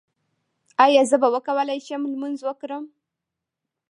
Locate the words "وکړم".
2.43-2.83